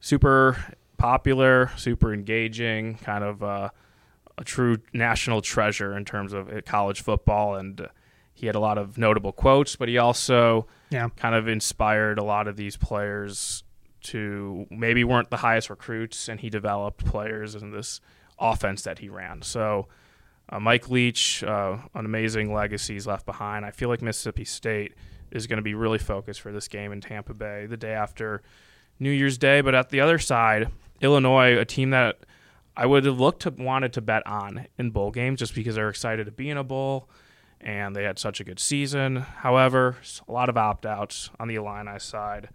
[0.01, 3.71] super popular, super engaging, kind of uh,
[4.37, 7.55] a true national treasure in terms of uh, college football.
[7.55, 7.89] And uh,
[8.35, 11.09] he had a lot of notable quotes, but he also Yeah.
[11.17, 13.65] kind of inspired a lot of these players
[14.05, 18.01] to maybe weren't the highest recruits, and he developed players in this
[18.39, 19.43] offense that he ran.
[19.43, 19.89] So.
[20.47, 23.65] Uh, Mike Leach, uh, an amazing legacy he's left behind.
[23.65, 24.93] I feel like Mississippi State
[25.31, 28.43] is going to be really focused for this game in Tampa Bay the day after
[29.01, 29.63] New Year's Day.
[29.63, 30.69] But at the other side,
[31.01, 32.19] Illinois, a team that
[32.77, 35.89] I would have looked to wanted to bet on in bowl games just because they're
[35.89, 37.09] excited to be in a bowl
[37.65, 39.17] and they had such a good season.
[39.17, 39.97] However,
[40.29, 42.51] a lot of opt outs on the Illini side.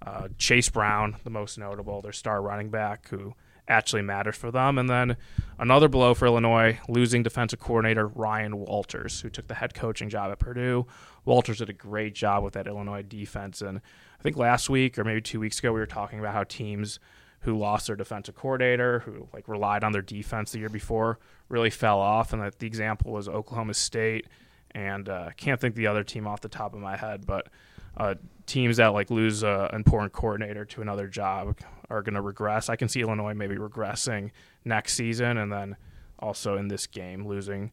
[0.00, 3.34] Uh, Chase Brown, the most notable, their star running back, who
[3.68, 4.78] actually matters for them.
[4.78, 5.16] And then
[5.58, 10.30] another blow for Illinois, losing defensive coordinator Ryan Walters, who took the head coaching job
[10.30, 10.86] at Purdue.
[11.24, 13.62] Walters did a great job with that Illinois defense.
[13.62, 16.44] And I think last week or maybe two weeks ago, we were talking about how
[16.44, 16.98] teams
[17.40, 21.70] who lost their defensive coordinator, who like relied on their defense the year before, really
[21.70, 22.32] fell off.
[22.32, 24.26] And that the example was Oklahoma State.
[24.74, 27.48] And uh, can't think the other team off the top of my head, but
[27.96, 28.14] uh,
[28.46, 31.58] teams that like lose an important coordinator to another job
[31.90, 32.70] are going to regress.
[32.70, 34.30] I can see Illinois maybe regressing
[34.64, 35.76] next season, and then
[36.18, 37.70] also in this game losing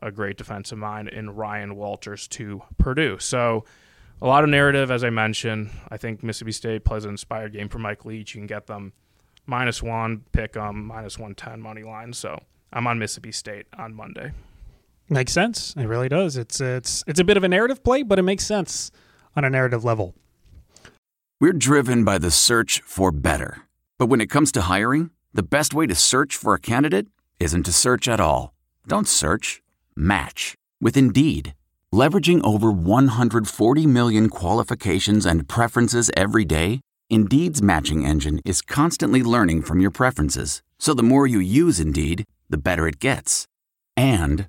[0.00, 3.18] a great defensive mind in Ryan Walters to Purdue.
[3.18, 3.64] So
[4.22, 5.70] a lot of narrative, as I mentioned.
[5.90, 8.34] I think Mississippi State plays an inspired game for Mike Leach.
[8.34, 8.92] You can get them
[9.44, 12.12] minus one, pick them minus one ten money line.
[12.12, 12.40] So
[12.72, 14.32] I'm on Mississippi State on Monday.
[15.10, 15.74] Makes sense.
[15.76, 16.36] It really does.
[16.36, 18.90] It's it's it's a bit of a narrative play, but it makes sense
[19.34, 20.14] on a narrative level.
[21.40, 23.62] We're driven by the search for better.
[23.98, 27.06] But when it comes to hiring, the best way to search for a candidate
[27.38, 28.54] isn't to search at all.
[28.86, 29.62] Don't search,
[29.96, 31.54] match with Indeed.
[31.94, 39.62] Leveraging over 140 million qualifications and preferences every day, Indeed's matching engine is constantly learning
[39.62, 40.62] from your preferences.
[40.78, 43.46] So the more you use Indeed, the better it gets.
[43.96, 44.48] And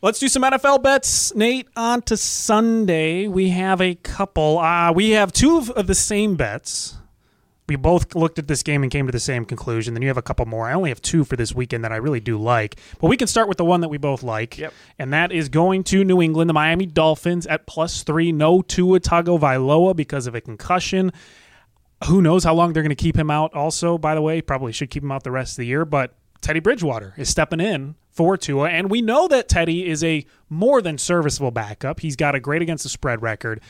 [0.00, 1.66] Let's do some NFL bets, Nate.
[1.74, 4.60] On to Sunday, we have a couple.
[4.60, 6.96] Uh, we have two of the same bets.
[7.68, 9.94] We both looked at this game and came to the same conclusion.
[9.94, 10.68] Then you have a couple more.
[10.68, 12.76] I only have two for this weekend that I really do like.
[13.00, 14.56] But we can start with the one that we both like.
[14.56, 14.72] Yep.
[15.00, 18.30] And that is going to New England, the Miami Dolphins at plus three.
[18.30, 21.10] No Tua Tagovailoa because of a concussion.
[22.06, 24.42] Who knows how long they're going to keep him out, also, by the way.
[24.42, 25.84] Probably should keep him out the rest of the year.
[25.84, 28.68] But Teddy Bridgewater is stepping in for Tua.
[28.68, 32.00] And we know that Teddy is a more than serviceable backup.
[32.00, 33.60] He's got a great against the spread record.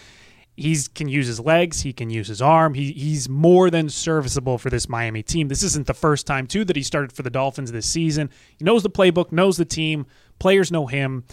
[0.57, 1.83] He can use his legs.
[1.83, 2.73] He can use his arm.
[2.73, 5.49] He, he's more than serviceable for this Miami team.
[5.49, 8.31] This isn't the first time, too, that he started for the Dolphins this season.
[8.59, 10.07] He knows the playbook, knows the team.
[10.39, 11.25] Players know him.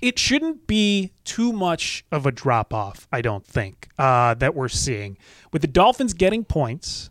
[0.00, 4.68] It shouldn't be too much of a drop off, I don't think, uh, that we're
[4.68, 5.18] seeing.
[5.52, 7.10] With the Dolphins getting points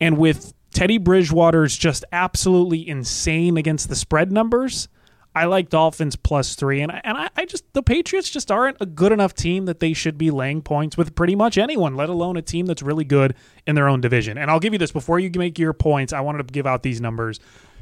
[0.00, 4.86] and with Teddy Bridgewater's just absolutely insane against the spread numbers.
[5.34, 8.76] I like Dolphins plus three, and I, and I, I just the Patriots just aren't
[8.80, 12.10] a good enough team that they should be laying points with pretty much anyone, let
[12.10, 13.34] alone a team that's really good
[13.66, 14.38] in their own division.
[14.38, 16.12] And I'll give you this before you make your points.
[16.12, 17.40] I wanted to give out these numbers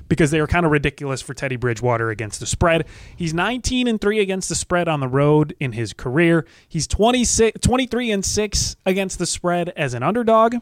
[0.09, 2.87] because they are kind of ridiculous for Teddy Bridgewater against the spread.
[3.14, 6.46] He's 19 and 3 against the spread on the road in his career.
[6.66, 10.54] He's 26 23 and 6 against the spread as an underdog.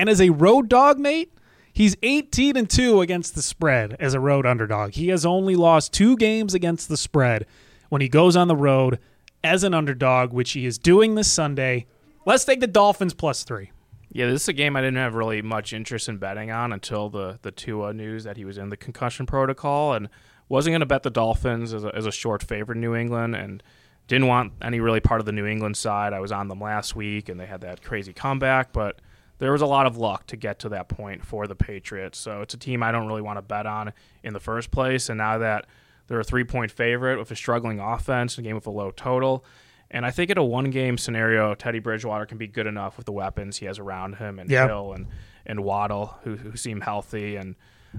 [0.00, 1.30] And as a road dog, Nate,
[1.74, 4.92] he's 18 and 2 against the spread as a road underdog.
[4.92, 7.44] He has only lost 2 games against the spread
[7.90, 8.98] when he goes on the road
[9.44, 11.84] as an underdog, which he is doing this Sunday.
[12.24, 13.72] Let's take the Dolphins plus 3.
[14.10, 17.10] Yeah, this is a game I didn't have really much interest in betting on until
[17.10, 20.08] the the Tua news that he was in the concussion protocol, and
[20.48, 23.62] wasn't going to bet the Dolphins as a, as a short favorite New England, and
[24.08, 26.14] didn't want any really part of the New England side.
[26.14, 28.98] I was on them last week, and they had that crazy comeback, but
[29.40, 32.18] there was a lot of luck to get to that point for the Patriots.
[32.18, 35.08] So it's a team I don't really want to bet on in the first place,
[35.08, 35.66] and now that
[36.06, 39.44] they're a three point favorite with a struggling offense, a game with a low total.
[39.92, 43.06] And I think in a one game scenario, Teddy Bridgewater can be good enough with
[43.06, 44.66] the weapons he has around him and Yeah.
[44.68, 45.06] Hill and,
[45.46, 47.34] and Waddle, who, who seem healthy.
[47.34, 47.56] And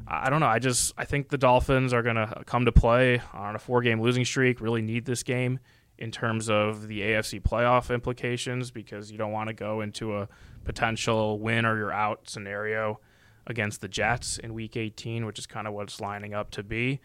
[0.08, 0.46] I don't know.
[0.48, 3.82] I just I think the Dolphins are going to come to play on a four
[3.82, 5.60] game losing streak, really need this game
[5.98, 10.30] in terms of the AFC playoff implications because you don't want to go into a
[10.64, 13.00] potential win or you're out scenario
[13.48, 16.64] against the Jets in week 18, which is kind of what it's lining up to
[16.64, 17.00] be.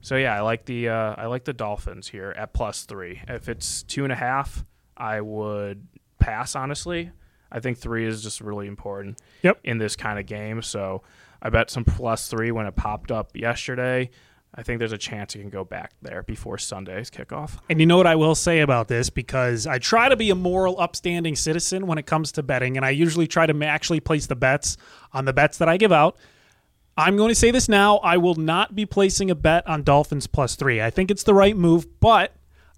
[0.00, 3.22] So yeah, I like the uh, I like the Dolphins here at plus three.
[3.28, 4.64] If it's two and a half,
[4.96, 5.86] I would
[6.18, 6.56] pass.
[6.56, 7.12] Honestly,
[7.52, 9.20] I think three is just really important.
[9.42, 9.60] Yep.
[9.62, 11.02] In this kind of game, so
[11.40, 14.10] I bet some plus three when it popped up yesterday.
[14.54, 17.58] I think there's a chance it can go back there before Sunday's kickoff.
[17.70, 20.34] And you know what I will say about this because I try to be a
[20.34, 24.26] moral, upstanding citizen when it comes to betting, and I usually try to actually place
[24.26, 24.76] the bets
[25.12, 26.18] on the bets that I give out.
[26.98, 27.96] I'm going to say this now.
[27.98, 30.82] I will not be placing a bet on Dolphins plus three.
[30.82, 32.34] I think it's the right move, but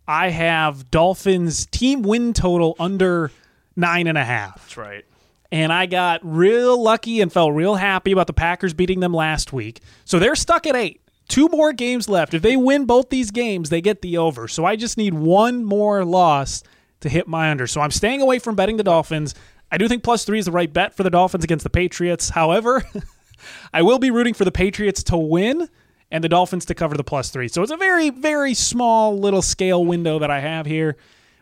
[0.06, 3.32] I have Dolphins team win total under
[3.74, 4.56] nine and a half.
[4.56, 5.04] That's right.
[5.50, 9.52] And I got real lucky and felt real happy about the Packers beating them last
[9.52, 9.80] week.
[10.04, 11.00] So they're stuck at eight.
[11.28, 12.34] Two more games left.
[12.34, 14.46] If they win both these games, they get the over.
[14.48, 16.62] So I just need one more loss
[17.00, 17.66] to hit my under.
[17.66, 19.34] So I'm staying away from betting the Dolphins.
[19.72, 22.30] I do think plus three is the right bet for the Dolphins against the Patriots.
[22.30, 22.84] However,
[23.72, 25.68] I will be rooting for the Patriots to win
[26.10, 27.48] and the Dolphins to cover the plus three.
[27.48, 30.96] So it's a very, very small little scale window that I have here.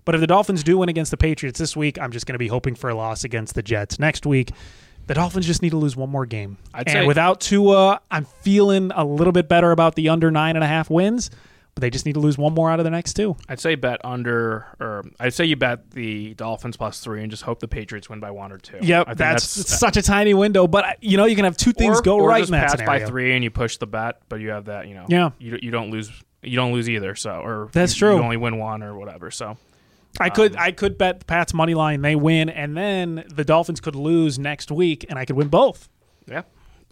[0.05, 2.39] But if the Dolphins do win against the Patriots this week, I'm just going to
[2.39, 4.51] be hoping for a loss against the Jets next week.
[5.07, 6.59] The Dolphins just need to lose one more game.
[6.73, 10.57] I'd and say- without Tua, I'm feeling a little bit better about the under nine
[10.57, 11.31] and a half wins.
[11.75, 13.35] But they just need to lose one more out of the next two.
[13.49, 17.45] I'd say bet under, or I'd say you bet the Dolphins plus three and just
[17.45, 18.77] hope the Patriots win by one or two.
[18.77, 20.67] I Yep, think that's, it's such a tiny window.
[20.67, 22.59] But uh, you know, you can have two things or, go or right just in
[22.61, 23.01] pass scenario.
[23.01, 25.31] by three and you push the bet, but you have that, you know, Yeah.
[25.39, 26.11] you, you don't lose,
[26.43, 27.15] you don't lose either.
[27.15, 28.17] So, or That's you, true.
[28.17, 29.31] You only win one or whatever.
[29.31, 29.57] So,
[30.21, 33.45] I could Um, I could bet the Pats money line they win, and then the
[33.45, 35.89] Dolphins could lose next week, and I could win both.
[36.27, 36.43] yeah,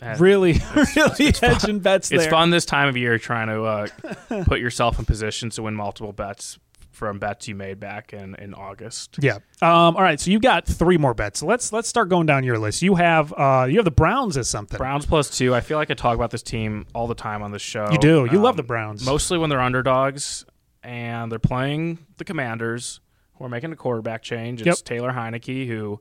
[0.02, 0.54] Uh, Really,
[0.96, 2.30] really hedging bets it's there.
[2.30, 3.86] fun this time of year trying to uh,
[4.44, 6.58] put yourself in positions to win multiple bets
[6.90, 9.16] from bets you made back in, in August.
[9.20, 9.36] Yeah.
[9.62, 10.18] Um, all right.
[10.20, 11.40] So you've got three more bets.
[11.40, 12.82] So let's let's start going down your list.
[12.82, 14.76] You have uh, you have the Browns as something.
[14.78, 15.54] Browns plus two.
[15.54, 17.86] I feel like I talk about this team all the time on the show.
[17.92, 18.26] You do.
[18.30, 19.04] You love Um, the Browns.
[19.06, 20.44] mostly when they're underdogs
[20.82, 23.00] and they're playing the Commanders,
[23.40, 24.60] who are making a quarterback change.
[24.60, 24.84] It's Yep.
[24.84, 25.98] Taylor Heinicke who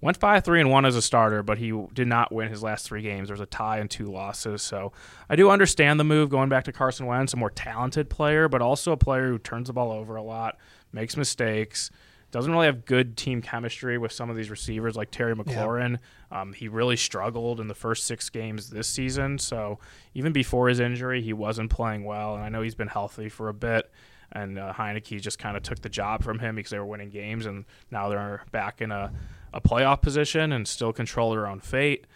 [0.00, 2.84] went five three and one as a starter, but he did not win his last
[2.86, 3.28] three games.
[3.28, 4.60] There was a tie and two losses.
[4.60, 4.92] So
[5.30, 8.60] I do understand the move going back to Carson Wentz, a more talented player, but
[8.60, 10.58] also a player who turns the ball over a lot,
[10.92, 11.90] makes mistakes.
[12.32, 15.98] Doesn't really have good team chemistry with some of these receivers like Terry McLaurin.
[16.30, 19.38] Um, he really struggled in the first six games this season.
[19.38, 19.78] So
[20.14, 22.34] even before his injury, he wasn't playing well.
[22.34, 23.88] And I know he's been healthy for a bit.
[24.32, 27.10] And uh, Heinicke just kind of took the job from him because they were winning
[27.10, 29.12] games, and now they're back in a,
[29.52, 32.06] a playoff position and still control their own fate.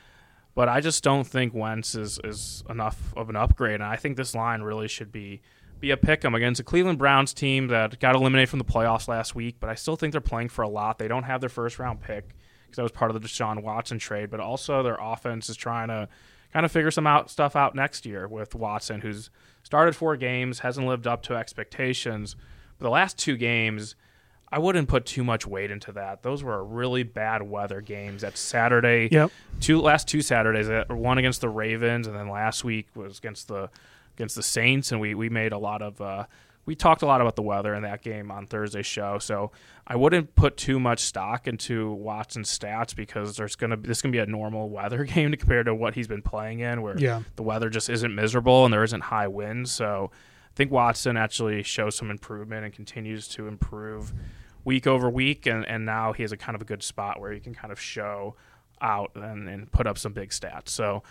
[0.55, 4.17] But I just don't think Wentz is, is enough of an upgrade, and I think
[4.17, 5.43] this line really should be
[5.79, 9.09] be a pick 'em against a Cleveland Browns team that got eliminated from the playoffs
[9.09, 9.57] last week.
[9.61, 10.99] But I still think they're playing for a lot.
[10.99, 12.29] They don't have their first round pick
[12.65, 15.89] because that was part of the Deshaun Watson trade, but also their offense is trying
[15.89, 16.09] to
[16.57, 19.29] kind of figure some out stuff out next year with Watson, who's
[19.63, 22.35] started four games, hasn't lived up to expectations.
[22.79, 23.95] But the last two games,
[24.51, 26.23] I wouldn't put too much weight into that.
[26.23, 28.23] Those were really bad weather games.
[28.23, 29.33] That Saturday, Yep.
[29.61, 33.49] two last two Saturdays, uh, one against the Ravens, and then last week was against
[33.49, 33.69] the
[34.15, 36.01] against the Saints, and we we made a lot of.
[36.01, 36.25] Uh,
[36.67, 39.53] we talked a lot about the weather in that game on Thursday's show, so
[39.87, 44.13] I wouldn't put too much stock into Watson's stats because there's gonna be, this gonna
[44.13, 47.23] be a normal weather game to compare to what he's been playing in, where Yeah.
[47.37, 49.71] the weather just isn't miserable and there isn't high winds.
[49.71, 54.13] So I think Watson actually shows some improvement and continues to improve
[54.65, 57.31] week over week, and, and now he has a kind of a good spot where
[57.31, 58.35] he can kind of show
[58.81, 60.71] out and, and put up some big stats.
[60.71, 61.03] So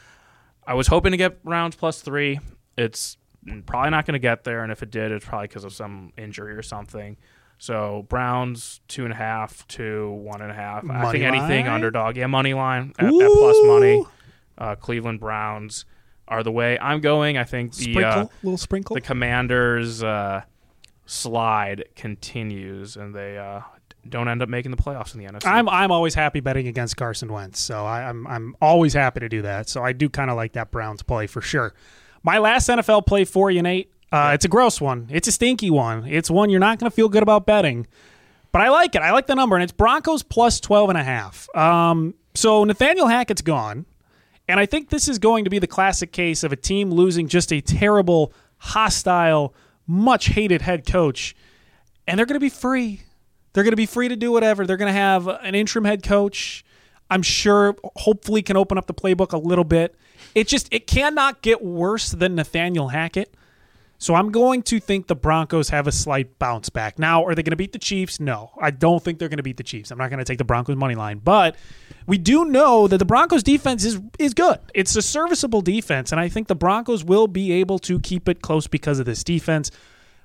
[0.67, 2.39] I was hoping to get Browns plus three.
[2.77, 3.17] It's
[3.65, 6.12] probably not going to get there, and if it did, it's probably because of some
[6.17, 7.17] injury or something.
[7.58, 10.89] So Browns two and a half to one and a half.
[10.89, 11.75] I think anything line?
[11.75, 14.05] underdog, yeah, money line at, at plus money.
[14.58, 15.86] Uh, Cleveland Browns
[16.27, 17.38] are the way I'm going.
[17.38, 18.93] I think the Sprinkle, uh, little sprinkle.
[18.95, 20.41] the Commanders uh,
[21.05, 23.62] slide continues, and they uh,
[24.08, 25.45] don't end up making the playoffs in the NFC.
[25.45, 29.29] I'm I'm always happy betting against Carson Wentz, so I, I'm I'm always happy to
[29.29, 29.69] do that.
[29.69, 31.73] So I do kind of like that Browns play for sure.
[32.25, 33.91] My last NFL play for you, Nate.
[34.11, 35.07] Uh, It's a gross one.
[35.11, 36.07] It's a stinky one.
[36.07, 37.85] It's one you're not going to feel good about betting,
[38.51, 39.03] but I like it.
[39.03, 41.47] I like the number, and it's Broncos plus 12 and a half.
[41.55, 43.85] Um, so Nathaniel Hackett's gone,
[44.47, 47.27] and I think this is going to be the classic case of a team losing
[47.27, 49.53] just a terrible, hostile,
[49.85, 51.35] much hated head coach,
[52.07, 53.03] and they're going to be free.
[53.53, 54.65] They're going to be free to do whatever.
[54.65, 56.65] They're going to have an interim head coach.
[57.07, 59.95] I'm sure, hopefully, can open up the playbook a little bit.
[60.33, 63.35] It just it cannot get worse than Nathaniel Hackett.
[63.97, 66.99] So I'm going to think the Broncos have a slight bounce back.
[66.99, 68.19] Now, are they going to beat the Chiefs?
[68.19, 69.89] No, I don't think they're going to beat the Chiefs.
[69.89, 71.55] I'm not going to take the Broncos money line, but
[72.05, 74.59] we do know that the Broncos defense is is good.
[74.73, 78.41] It's a serviceable defense, and I think the Broncos will be able to keep it
[78.41, 79.71] close because of this defense.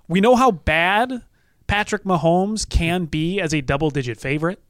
[0.08, 1.22] We know how bad
[1.68, 4.69] Patrick Mahomes can be as a double digit favorite.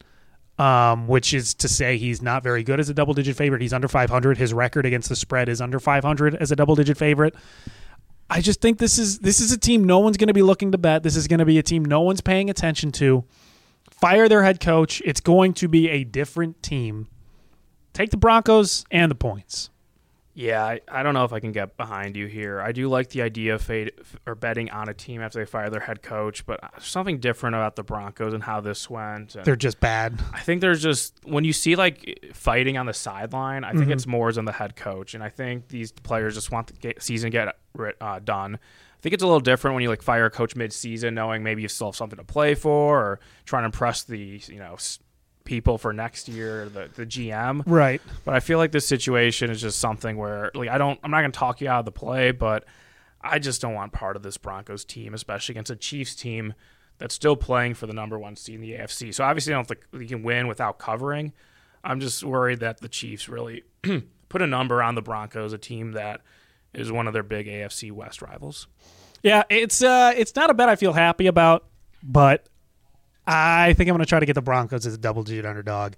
[0.61, 3.63] Um, which is to say he's not very good as a double digit favorite.
[3.63, 4.37] He's under 500.
[4.37, 7.33] His record against the spread is under 500 as a double digit favorite.
[8.29, 10.71] I just think this is this is a team no one's going to be looking
[10.71, 11.01] to bet.
[11.01, 13.23] This is going to be a team no one's paying attention to.
[13.89, 15.01] Fire their head coach.
[15.03, 17.07] It's going to be a different team.
[17.93, 19.71] Take the Broncos and the points.
[20.33, 22.61] Yeah, I, I don't know if I can get behind you here.
[22.61, 23.91] I do like the idea of fade,
[24.25, 27.75] or betting on a team after they fire their head coach, but something different about
[27.75, 29.35] the Broncos and how this went.
[29.35, 30.21] And They're just bad.
[30.33, 33.91] I think there's just when you see like fighting on the sideline, I think Mm-hmm.
[33.91, 36.99] it's more than the head coach, and I think these players just want the ga-
[36.99, 37.37] season to
[37.77, 38.55] get uh, done.
[38.55, 41.61] I think it's a little different when you like fire a coach mid-season, knowing maybe
[41.63, 44.77] you still have something to play for, or trying to impress the you know
[45.43, 47.63] people for next year, the the GM.
[47.65, 48.01] Right.
[48.25, 51.21] But I feel like this situation is just something where like I don't I'm not
[51.21, 52.65] gonna talk you out of the play, but
[53.21, 56.53] I just don't want part of this Broncos team, especially against a Chiefs team
[56.97, 59.13] that's still playing for the number one seed in the AFC.
[59.13, 61.33] So obviously I don't think you can win without covering.
[61.83, 63.63] I'm just worried that the Chiefs really
[64.29, 66.21] put a number on the Broncos, a team that
[66.73, 68.67] is one of their big AFC West rivals.
[69.23, 71.65] Yeah, it's uh it's not a bet I feel happy about,
[72.01, 72.47] but
[73.27, 75.93] I think I'm going to try to get the Broncos as a double digit underdog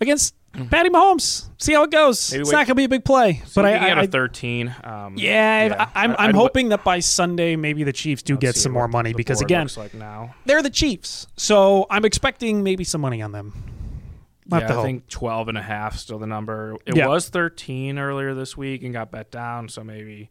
[0.00, 0.34] against
[0.70, 1.48] Patty Mahomes.
[1.58, 2.30] See how it goes.
[2.32, 4.06] Maybe it's wait- not going to be a big play, So but I, I, a
[4.06, 4.74] 13.
[4.84, 8.22] Um, yeah, if- I, I'm, I'd I'm w- hoping that by Sunday maybe the Chiefs
[8.22, 10.34] do get some more money because again like now.
[10.46, 13.52] they're the Chiefs, so I'm expecting maybe some money on them.
[14.52, 16.76] I'll Yeah, I think 12 and a half still the number.
[16.84, 17.06] It Yeah.
[17.06, 20.28] was 13 earlier this week and got bet down, so maybe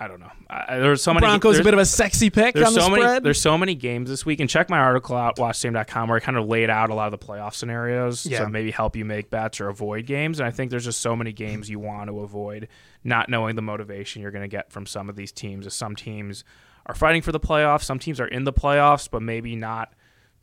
[0.00, 0.30] I don't know.
[0.48, 2.80] I, there's so many Broncos a there's- bit of a sexy pick there's on the
[2.80, 6.16] so many there's so many games this week and check my article out watchsame.com where
[6.16, 8.40] I kind of laid out a lot of the playoff scenarios Yeah.
[8.44, 11.16] to maybe help you make bets or avoid games and I think there's just so
[11.16, 12.68] many games you want to avoid
[13.02, 15.96] not knowing the motivation you're going to get from some of these teams as some
[15.96, 16.44] teams
[16.86, 19.92] are fighting for the playoffs some teams are in the playoffs but maybe not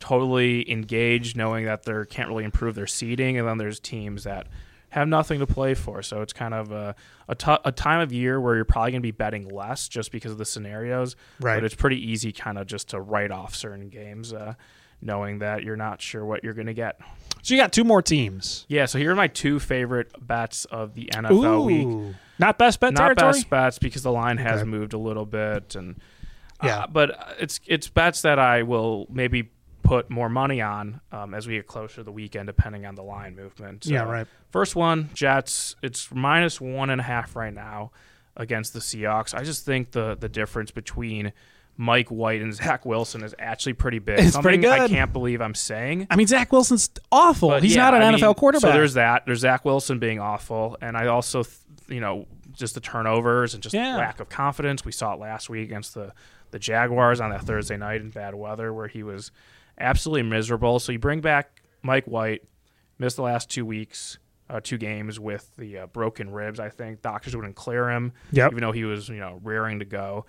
[0.00, 4.46] totally engaged knowing that they can't really improve their seeding and then there's teams that
[4.90, 6.94] have nothing to play for so it's kind of a,
[7.28, 10.10] a, t- a time of year where you're probably going to be betting less just
[10.12, 11.56] because of the scenarios Right.
[11.56, 14.54] but it's pretty easy kind of just to write off certain games uh,
[15.02, 17.00] knowing that you're not sure what you're going to get
[17.42, 18.64] so you got two more teams.
[18.68, 22.80] yeah so here are my two favorite bets of the nfl week Ooh, not best
[22.80, 23.32] bet not territory.
[23.32, 24.70] best bets because the line has Okay.
[24.70, 25.96] moved a little bit and
[26.60, 26.86] uh, Yeah.
[26.86, 29.50] but it's it's bets that I will maybe
[29.86, 33.02] put more money on um, as we get closer to the weekend, depending on the
[33.02, 33.86] line movement.
[33.86, 34.26] Yeah, Uh, right.
[34.50, 35.76] First one, Jets.
[35.82, 37.90] It's minus one and a half right now
[38.36, 39.34] against the Seahawks.
[39.34, 41.32] I just think the the difference between
[41.78, 44.18] Mike White and Zach Wilson is actually pretty big.
[44.20, 46.06] It's Something pretty I can't believe I'm saying.
[46.10, 47.50] I mean, Zach Wilson's awful.
[47.50, 48.70] But He's yeah, not an I NFL mean, quarterback.
[48.70, 49.24] So there's that.
[49.26, 51.56] There's Zach Wilson being awful, and I also, th-
[51.88, 53.96] you know, just the turnovers and just Yeah.
[53.98, 54.84] lack of confidence.
[54.86, 56.12] We saw it last week against the
[56.52, 59.30] the Jaguars on that Thursday night in bad weather, where he was
[59.78, 60.78] absolutely miserable.
[60.78, 62.42] So you bring back Mike White,
[62.98, 64.18] missed the last two weeks.
[64.48, 66.60] Uh, two games with the uh, broken ribs.
[66.60, 68.52] I think doctors wouldn't clear him, Yep.
[68.52, 70.24] even though he was, you know, rearing to go.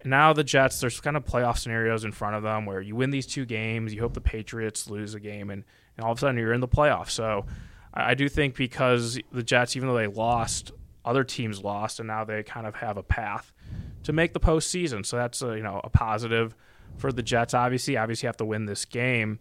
[0.00, 2.96] And now the Jets, there's kind of playoff scenarios in front of them where you
[2.96, 5.62] win these two games, you hope the Patriots lose a game, and,
[5.96, 7.10] and all of a sudden you're in the playoffs.
[7.10, 7.46] So
[7.94, 10.72] I, I do think because the Jets, even though they lost,
[11.04, 13.52] other teams lost, and now they kind of have a path
[14.02, 15.06] to make the postseason.
[15.06, 16.56] So that's a, you know a positive
[16.96, 17.54] for the Jets.
[17.54, 19.38] Obviously, obviously have to win this game,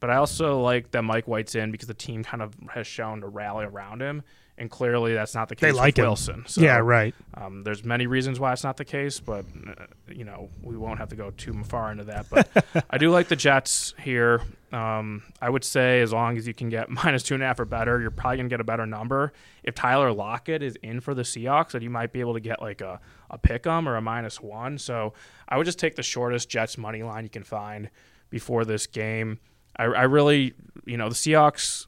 [0.00, 3.20] but I also like that Mike White's in because the team kind of has shown
[3.20, 4.22] to rally around him,
[4.56, 5.72] and clearly that's not the case.
[5.72, 6.04] They like with.
[6.04, 6.44] Wilson.
[6.46, 7.14] So, yeah, right.
[7.34, 10.98] um, there's many reasons why it's not the case, but uh, you know we won't
[10.98, 12.26] have to go too far into that.
[12.30, 12.48] But
[12.90, 14.42] I do like the Jets here.
[14.72, 17.60] Um, I would say as long as you can get minus two and a half
[17.60, 19.32] or better, you're probably gonna get a better number.
[19.62, 22.60] If Tyler Lockett is in for the Seahawks, then you might be able to get
[22.60, 23.00] like a
[23.30, 24.78] a pick 'em or a minus one.
[24.78, 25.12] So
[25.48, 27.90] I would just take the shortest Jets money line you can find
[28.30, 29.38] before this game.
[29.76, 31.86] I, I really, you know, the Seahawks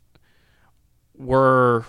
[1.17, 1.85] were,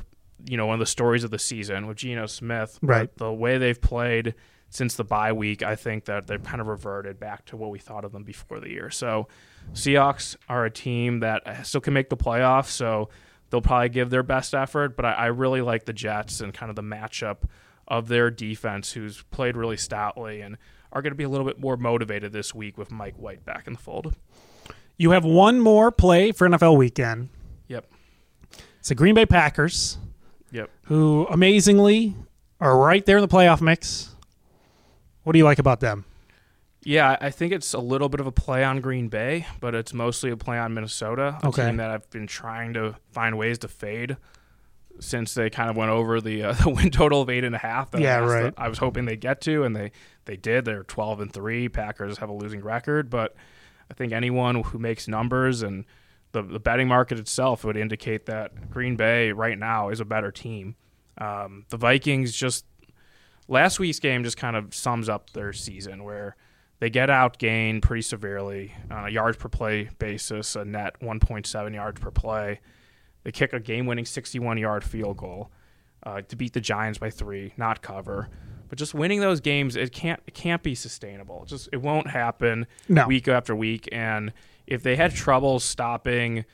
[0.45, 2.79] you know, one of the stories of the season with Geno Smith.
[2.81, 3.15] Right.
[3.17, 4.35] The way they've played
[4.69, 7.79] since the bye week, I think that they've kind of reverted back to what we
[7.79, 8.89] thought of them before the year.
[8.89, 9.27] So,
[9.73, 12.69] Seahawks are a team that still can make the playoffs.
[12.69, 13.09] So
[13.49, 14.95] they'll probably give their best effort.
[14.95, 17.43] But I, I really like the Jets and kind of the matchup
[17.91, 20.57] of their defense, who's played really stoutly and
[20.93, 23.67] are going to be a little bit more motivated this week with Mike White back
[23.67, 24.15] in the fold.
[24.97, 27.29] You have one more play for NFL weekend.
[27.67, 27.85] Yep.
[28.79, 29.97] It's the Green Bay Packers,
[30.51, 30.69] Yep.
[30.85, 32.15] who amazingly
[32.61, 34.15] are right there in the playoff mix.
[35.23, 36.05] What do you like about them?
[36.83, 39.93] Yeah, I think it's a little bit of a play on Green Bay, but it's
[39.93, 41.67] mostly a play on Minnesota, a Okay.
[41.67, 44.17] team that I've been trying to find ways to fade
[44.99, 47.59] since they kind of went over the uh, the win total of eight and a
[47.59, 47.91] half.
[47.91, 48.53] That Yeah, I right.
[48.57, 49.91] I was hoping they'd get to, and they
[50.25, 50.65] they did.
[50.65, 51.69] They're twelve and three.
[51.69, 53.35] Packers have a losing record, but
[53.89, 55.85] I think anyone who makes numbers and
[56.31, 60.31] the the betting market itself would indicate that Green Bay right now is a better
[60.31, 60.75] team.
[61.17, 62.65] Um, the Vikings just
[63.47, 66.35] last week's game just kind of sums up their season where
[66.79, 72.01] they get outgained pretty severely on a yards per play basis, a net 1.7 yards
[72.01, 72.59] per play.
[73.23, 75.51] They kick a game winning 61 yard field goal
[76.03, 78.29] uh, to beat the Giants by three, not cover.
[78.69, 81.43] But just winning those games, it can't it can't be sustainable.
[81.43, 83.05] It just it won't happen No.
[83.07, 83.89] week after week.
[83.91, 84.31] And
[84.65, 86.45] if they had trouble stopping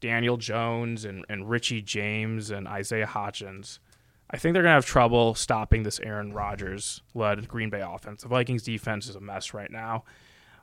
[0.00, 3.78] Daniel Jones and, and Richie James and Isaiah Hodgins,
[4.30, 8.22] I think they're gonna have trouble stopping this Aaron Rodgers led Green Bay offense.
[8.22, 10.04] The Vikings defense is a mess right now.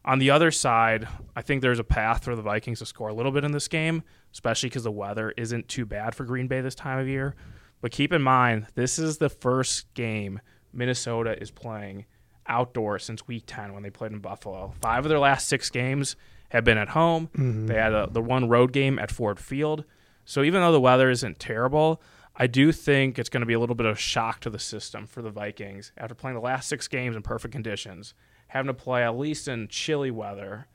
[0.06, 3.14] On the other side, I think there's a path for the Vikings to score a
[3.14, 6.60] little bit in this game, especially because the weather isn't too bad for Green Bay
[6.62, 7.36] this time of year.
[7.82, 10.42] But keep in mind, this is the first game
[10.74, 12.06] Minnesota is playing
[12.48, 14.74] outdoors since Week 10 when they played in Buffalo.
[14.82, 16.16] Five of their last six games
[16.50, 17.30] have been at home.
[17.36, 17.68] Mm-hmm.
[17.68, 19.86] They had a, the one road game at Ford Field.
[20.26, 22.02] So even though the weather isn't terrible,
[22.36, 24.60] I do think it's going to be a little bit of a shock to the
[24.60, 28.14] system for the Vikings after playing the last six games in perfect conditions,
[28.54, 30.68] having to play at least in chilly weather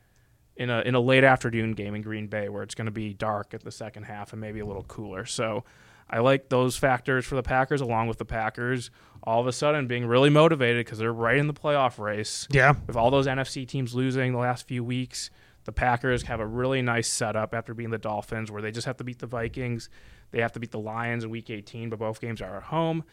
[0.56, 3.14] in a in a late afternoon game in Green Bay where it's going to be
[3.14, 5.24] dark at the second half and maybe a little cooler.
[5.24, 5.62] So
[6.10, 8.90] I like those factors for the Packers along with the Packers
[9.22, 12.48] all of a sudden being really motivated because they're right in the playoff race.
[12.50, 12.74] Yeah.
[12.88, 15.30] With all those NFC teams losing the last few weeks,
[15.62, 18.96] the Packers have a really nice setup after beating the Dolphins where they just have
[18.96, 19.88] to beat the Vikings.
[20.32, 23.04] They have to beat the Lions in week 18, but both games are at home.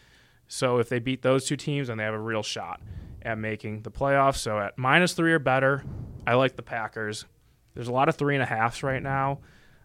[0.47, 2.81] So if they beat those two teams, then they have a real shot
[3.21, 4.37] at making the playoffs.
[4.37, 5.83] So at minus three or better,
[6.27, 7.25] I like the Packers.
[7.73, 9.39] There's a lot of three and a halves right now.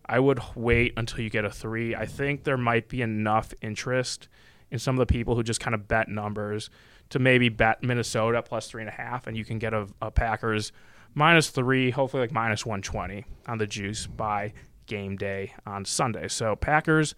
[0.04, 1.94] I would wait until you get a three.
[1.94, 4.28] I think there might be enough interest
[4.70, 6.70] in some of the people who just kind of bet numbers
[7.10, 10.10] to maybe bet Minnesota plus three and a half, and you can get a, a
[10.10, 10.72] Packers
[11.14, 14.52] minus three, hopefully like minus 120 on the juice by
[14.86, 16.28] game day on Sunday.
[16.28, 17.14] So Packers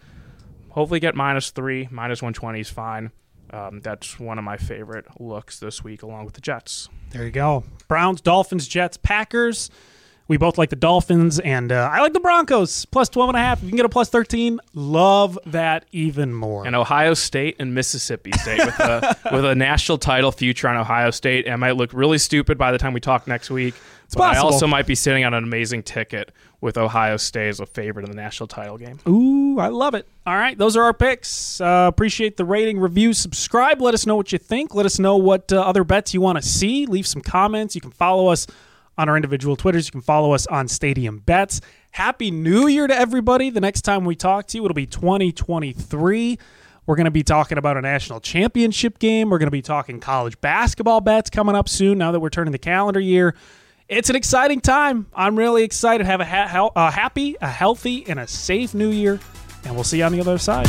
[0.71, 3.11] hopefully get minus three, minus 120 is fine.
[3.53, 6.89] Um, that's one of my favorite looks this week, along with the Jets.
[7.11, 7.65] There you go.
[7.89, 9.71] Browns, Dolphins, Jets, Packers.
[10.29, 12.87] We both like the Dolphins, and uh, I like the Broncos.
[12.87, 13.59] Plus 12 and a half.
[13.59, 16.65] If you can get a plus 13, love that even more.
[16.67, 21.11] And Ohio State and Mississippi State with a with a national title future on Ohio
[21.11, 21.47] State.
[21.47, 23.75] And might look really stupid by the time we talk next week.
[24.13, 24.49] It's but possible.
[24.51, 28.05] I also might be sitting on an amazing ticket with Ohio State as a favorite
[28.05, 28.99] in the national title game.
[29.09, 30.07] Ooh, I love it.
[30.27, 31.63] All right, those are our picks.
[31.63, 33.81] Uh, appreciate the rating, review, subscribe.
[33.81, 34.75] Let us know what you think.
[34.75, 36.85] Let us know what uh, other bets you want to see.
[36.85, 37.75] Leave some comments.
[37.75, 38.47] You can follow us
[38.99, 39.87] on our individual Twitters.
[39.87, 41.63] You can follow us on Stadium Bets.
[41.93, 43.49] Happy New Year to everybody.
[43.49, 46.39] The next time we talk to you, it'll be 2023.
[46.85, 49.31] We're going to be talking about a national championship game.
[49.31, 52.53] We're going to be talking college basketball bets coming up soon now that we're turning
[52.53, 53.35] the calendar year.
[53.93, 55.07] It's an exciting time.
[55.15, 56.07] I'm really excited.
[56.07, 59.21] Have a, ha- a happy, a healthy, and a safe new year.
[59.67, 60.67] And we'll see you on the other side.